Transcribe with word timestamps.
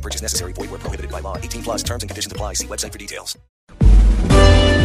No 0.00 0.02
purchase 0.02 0.22
necessary. 0.22 0.52
Void 0.54 0.70
where 0.70 0.80
prohibited 0.80 1.10
by 1.10 1.20
law. 1.20 1.36
18 1.36 1.62
plus 1.62 1.82
terms 1.82 2.02
and 2.02 2.08
conditions 2.08 2.32
apply. 2.32 2.54
See 2.54 2.66
website 2.66 2.92
for 2.92 2.98
details. 2.98 3.38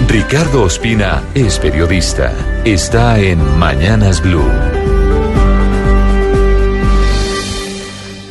Ricardo 0.10 0.64
Ospina 0.64 1.24
es 1.34 1.58
periodista. 1.60 2.34
Está 2.66 3.20
en 3.20 3.40
Mañanas 3.58 4.22
Blue. 4.22 4.44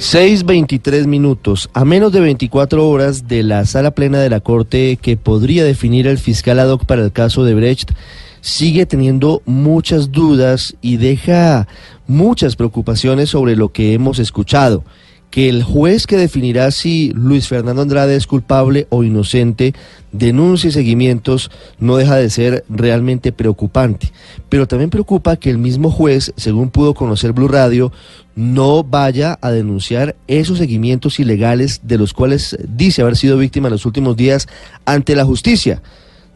6.23 0.00 1.06
minutos, 1.06 1.70
a 1.72 1.86
menos 1.86 2.12
de 2.12 2.20
24 2.20 2.86
horas 2.86 3.26
de 3.26 3.42
la 3.42 3.64
sala 3.64 3.92
plena 3.92 4.20
de 4.20 4.28
la 4.28 4.40
Corte 4.40 4.98
que 5.00 5.16
podría 5.16 5.64
definir 5.64 6.06
el 6.06 6.18
fiscal 6.18 6.60
ad 6.60 6.68
hoc 6.68 6.84
para 6.84 7.02
el 7.02 7.10
caso 7.10 7.44
de 7.44 7.54
Brecht, 7.54 7.92
sigue 8.42 8.84
teniendo 8.84 9.40
muchas 9.46 10.12
dudas 10.12 10.76
y 10.82 10.98
deja 10.98 11.66
muchas 12.06 12.54
preocupaciones 12.54 13.30
sobre 13.30 13.56
lo 13.56 13.70
que 13.72 13.94
hemos 13.94 14.18
escuchado. 14.18 14.84
Que 15.34 15.48
el 15.48 15.64
juez 15.64 16.06
que 16.06 16.16
definirá 16.16 16.70
si 16.70 17.10
Luis 17.10 17.48
Fernando 17.48 17.82
Andrade 17.82 18.14
es 18.14 18.28
culpable 18.28 18.86
o 18.90 19.02
inocente 19.02 19.74
denuncie 20.12 20.70
seguimientos 20.70 21.50
no 21.80 21.96
deja 21.96 22.14
de 22.14 22.30
ser 22.30 22.64
realmente 22.68 23.32
preocupante. 23.32 24.12
Pero 24.48 24.68
también 24.68 24.90
preocupa 24.90 25.34
que 25.34 25.50
el 25.50 25.58
mismo 25.58 25.90
juez, 25.90 26.32
según 26.36 26.70
pudo 26.70 26.94
conocer 26.94 27.32
Blue 27.32 27.48
Radio, 27.48 27.90
no 28.36 28.84
vaya 28.84 29.36
a 29.40 29.50
denunciar 29.50 30.14
esos 30.28 30.58
seguimientos 30.58 31.18
ilegales 31.18 31.80
de 31.82 31.98
los 31.98 32.12
cuales 32.12 32.56
dice 32.68 33.02
haber 33.02 33.16
sido 33.16 33.36
víctima 33.36 33.66
en 33.66 33.72
los 33.72 33.86
últimos 33.86 34.16
días 34.16 34.46
ante 34.84 35.16
la 35.16 35.24
justicia. 35.24 35.82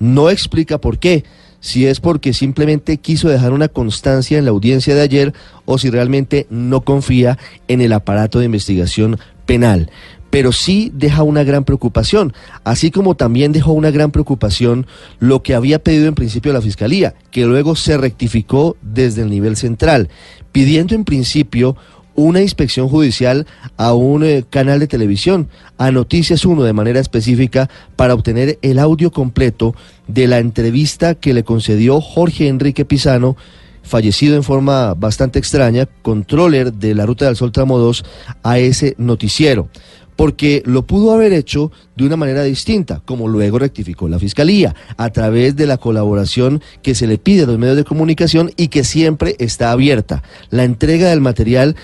No 0.00 0.28
explica 0.28 0.78
por 0.78 0.98
qué 0.98 1.22
si 1.60 1.86
es 1.86 2.00
porque 2.00 2.32
simplemente 2.32 2.98
quiso 2.98 3.28
dejar 3.28 3.52
una 3.52 3.68
constancia 3.68 4.38
en 4.38 4.44
la 4.44 4.50
audiencia 4.50 4.94
de 4.94 5.02
ayer 5.02 5.34
o 5.64 5.78
si 5.78 5.90
realmente 5.90 6.46
no 6.50 6.82
confía 6.82 7.38
en 7.66 7.80
el 7.80 7.92
aparato 7.92 8.38
de 8.38 8.46
investigación 8.46 9.18
penal. 9.46 9.90
Pero 10.30 10.52
sí 10.52 10.92
deja 10.94 11.22
una 11.22 11.42
gran 11.42 11.64
preocupación, 11.64 12.34
así 12.62 12.90
como 12.90 13.14
también 13.14 13.52
dejó 13.52 13.72
una 13.72 13.90
gran 13.90 14.10
preocupación 14.10 14.86
lo 15.18 15.42
que 15.42 15.54
había 15.54 15.78
pedido 15.78 16.06
en 16.06 16.14
principio 16.14 16.52
la 16.52 16.60
Fiscalía, 16.60 17.14
que 17.30 17.46
luego 17.46 17.74
se 17.76 17.96
rectificó 17.96 18.76
desde 18.82 19.22
el 19.22 19.30
nivel 19.30 19.56
central, 19.56 20.10
pidiendo 20.52 20.94
en 20.94 21.04
principio 21.04 21.76
una 22.18 22.42
inspección 22.42 22.88
judicial 22.88 23.46
a 23.76 23.94
un 23.94 24.24
eh, 24.24 24.44
canal 24.50 24.80
de 24.80 24.88
televisión, 24.88 25.48
a 25.78 25.92
Noticias 25.92 26.44
1 26.44 26.64
de 26.64 26.72
manera 26.72 26.98
específica, 26.98 27.70
para 27.94 28.12
obtener 28.12 28.58
el 28.60 28.80
audio 28.80 29.12
completo 29.12 29.76
de 30.08 30.26
la 30.26 30.38
entrevista 30.38 31.14
que 31.14 31.32
le 31.32 31.44
concedió 31.44 32.00
Jorge 32.00 32.48
Enrique 32.48 32.84
Pizano, 32.84 33.36
fallecido 33.84 34.34
en 34.34 34.42
forma 34.42 34.94
bastante 34.94 35.38
extraña, 35.38 35.86
controller 36.02 36.72
de 36.72 36.96
la 36.96 37.06
Ruta 37.06 37.26
del 37.26 37.36
Sol 37.36 37.52
Tramo 37.52 37.78
2, 37.78 38.04
a 38.42 38.58
ese 38.58 38.96
noticiero 38.98 39.68
porque 40.18 40.64
lo 40.66 40.84
pudo 40.84 41.12
haber 41.12 41.32
hecho 41.32 41.70
de 41.94 42.04
una 42.04 42.16
manera 42.16 42.42
distinta, 42.42 43.00
como 43.04 43.28
luego 43.28 43.60
rectificó 43.60 44.08
la 44.08 44.18
Fiscalía, 44.18 44.74
a 44.96 45.10
través 45.10 45.54
de 45.54 45.64
la 45.64 45.76
colaboración 45.76 46.60
que 46.82 46.96
se 46.96 47.06
le 47.06 47.18
pide 47.18 47.44
a 47.44 47.46
los 47.46 47.56
medios 47.56 47.76
de 47.76 47.84
comunicación 47.84 48.50
y 48.56 48.66
que 48.66 48.82
siempre 48.82 49.36
está 49.38 49.70
abierta. 49.70 50.24
La 50.50 50.64
entrega 50.64 51.10
del 51.10 51.20
material 51.20 51.76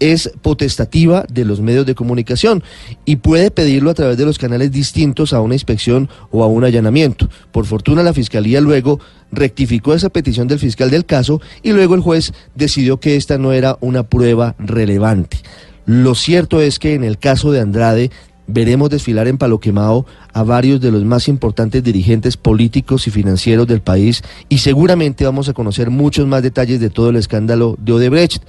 es 0.00 0.30
potestativa 0.42 1.24
de 1.32 1.44
los 1.44 1.60
medios 1.60 1.86
de 1.86 1.94
comunicación 1.94 2.62
y 3.04 3.16
puede 3.16 3.50
pedirlo 3.50 3.90
a 3.90 3.94
través 3.94 4.16
de 4.16 4.24
los 4.24 4.38
canales 4.38 4.70
distintos 4.72 5.32
a 5.32 5.40
una 5.40 5.54
inspección 5.54 6.08
o 6.30 6.44
a 6.44 6.46
un 6.46 6.64
allanamiento. 6.64 7.28
Por 7.52 7.66
fortuna 7.66 8.02
la 8.02 8.12
Fiscalía 8.12 8.60
luego 8.60 9.00
rectificó 9.32 9.94
esa 9.94 10.10
petición 10.10 10.48
del 10.48 10.58
fiscal 10.58 10.90
del 10.90 11.06
caso 11.06 11.40
y 11.62 11.72
luego 11.72 11.94
el 11.94 12.00
juez 12.00 12.32
decidió 12.54 13.00
que 13.00 13.16
esta 13.16 13.38
no 13.38 13.52
era 13.52 13.78
una 13.80 14.04
prueba 14.04 14.54
relevante. 14.58 15.38
Lo 15.86 16.14
cierto 16.14 16.60
es 16.60 16.78
que 16.78 16.94
en 16.94 17.04
el 17.04 17.18
caso 17.18 17.52
de 17.52 17.60
Andrade 17.60 18.10
veremos 18.46 18.90
desfilar 18.90 19.26
en 19.28 19.38
Palo 19.38 19.60
Quemado 19.60 20.06
a 20.32 20.42
varios 20.42 20.80
de 20.80 20.92
los 20.92 21.04
más 21.04 21.28
importantes 21.28 21.82
dirigentes 21.82 22.36
políticos 22.36 23.06
y 23.06 23.10
financieros 23.10 23.66
del 23.66 23.80
país 23.80 24.22
y 24.48 24.58
seguramente 24.58 25.24
vamos 25.24 25.48
a 25.48 25.52
conocer 25.52 25.90
muchos 25.90 26.26
más 26.26 26.42
detalles 26.42 26.80
de 26.80 26.90
todo 26.90 27.10
el 27.10 27.16
escándalo 27.16 27.76
de 27.80 27.92
Odebrecht 27.92 28.42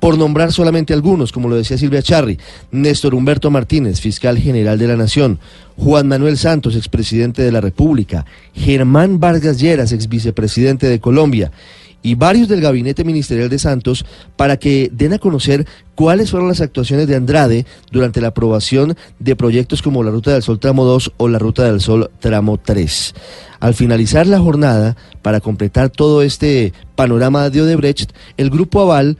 por 0.00 0.18
nombrar 0.18 0.52
solamente 0.52 0.94
algunos, 0.94 1.30
como 1.30 1.48
lo 1.48 1.56
decía 1.56 1.78
Silvia 1.78 2.02
Charri, 2.02 2.38
Néstor 2.72 3.14
Humberto 3.14 3.50
Martínez, 3.50 4.00
fiscal 4.00 4.38
general 4.38 4.78
de 4.78 4.88
la 4.88 4.96
Nación, 4.96 5.38
Juan 5.76 6.08
Manuel 6.08 6.38
Santos, 6.38 6.74
expresidente 6.74 7.42
de 7.42 7.52
la 7.52 7.60
República, 7.60 8.24
Germán 8.54 9.20
Vargas 9.20 9.60
Lleras, 9.60 9.92
ex 9.92 10.08
vicepresidente 10.08 10.88
de 10.88 11.00
Colombia, 11.00 11.52
y 12.02 12.14
varios 12.14 12.48
del 12.48 12.60
gabinete 12.60 13.04
ministerial 13.04 13.48
de 13.48 13.58
Santos 13.58 14.04
para 14.36 14.56
que 14.56 14.90
den 14.92 15.12
a 15.12 15.18
conocer 15.18 15.66
cuáles 15.94 16.30
fueron 16.30 16.48
las 16.48 16.60
actuaciones 16.60 17.06
de 17.06 17.16
Andrade 17.16 17.66
durante 17.90 18.20
la 18.20 18.28
aprobación 18.28 18.96
de 19.18 19.36
proyectos 19.36 19.82
como 19.82 20.02
la 20.02 20.10
Ruta 20.10 20.32
del 20.32 20.42
Sol 20.42 20.58
Tramo 20.58 20.84
2 20.84 21.12
o 21.18 21.28
la 21.28 21.38
Ruta 21.38 21.64
del 21.64 21.80
Sol 21.80 22.10
Tramo 22.20 22.58
3. 22.58 23.14
Al 23.60 23.74
finalizar 23.74 24.26
la 24.26 24.40
jornada, 24.40 24.96
para 25.20 25.40
completar 25.40 25.90
todo 25.90 26.22
este 26.22 26.72
panorama 26.94 27.50
de 27.50 27.60
Odebrecht, 27.60 28.12
el 28.38 28.48
Grupo 28.48 28.80
Aval 28.80 29.18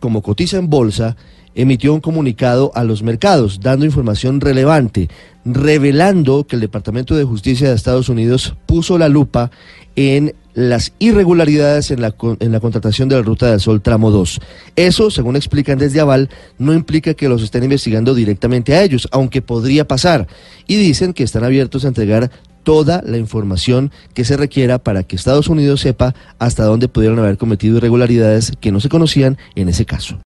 como 0.00 0.22
cotiza 0.22 0.58
en 0.58 0.70
bolsa, 0.70 1.16
emitió 1.54 1.92
un 1.92 2.00
comunicado 2.00 2.70
a 2.74 2.84
los 2.84 3.02
mercados 3.02 3.60
dando 3.60 3.84
información 3.84 4.40
relevante, 4.40 5.08
revelando 5.44 6.46
que 6.46 6.56
el 6.56 6.60
Departamento 6.60 7.16
de 7.16 7.24
Justicia 7.24 7.68
de 7.68 7.74
Estados 7.74 8.08
Unidos 8.08 8.54
puso 8.66 8.96
la 8.96 9.08
lupa 9.08 9.50
en 9.96 10.34
las 10.54 10.92
irregularidades 10.98 11.90
en 11.90 12.00
la, 12.00 12.14
en 12.40 12.52
la 12.52 12.60
contratación 12.60 13.08
de 13.08 13.16
la 13.16 13.22
Ruta 13.22 13.50
del 13.50 13.60
Sol 13.60 13.80
Tramo 13.80 14.10
2. 14.10 14.40
Eso, 14.76 15.10
según 15.10 15.36
explican 15.36 15.78
desde 15.78 16.00
Aval, 16.00 16.30
no 16.58 16.74
implica 16.74 17.14
que 17.14 17.28
los 17.28 17.42
estén 17.42 17.64
investigando 17.64 18.14
directamente 18.14 18.74
a 18.74 18.82
ellos, 18.82 19.08
aunque 19.10 19.42
podría 19.42 19.86
pasar. 19.86 20.26
Y 20.66 20.76
dicen 20.76 21.12
que 21.12 21.24
están 21.24 21.44
abiertos 21.44 21.84
a 21.84 21.88
entregar 21.88 22.30
toda 22.68 23.00
la 23.02 23.16
información 23.16 23.90
que 24.12 24.26
se 24.26 24.36
requiera 24.36 24.78
para 24.78 25.02
que 25.02 25.16
Estados 25.16 25.48
Unidos 25.48 25.80
sepa 25.80 26.14
hasta 26.38 26.64
dónde 26.64 26.86
pudieron 26.86 27.18
haber 27.18 27.38
cometido 27.38 27.78
irregularidades 27.78 28.52
que 28.60 28.72
no 28.72 28.78
se 28.78 28.90
conocían 28.90 29.38
en 29.54 29.70
ese 29.70 29.86
caso. 29.86 30.18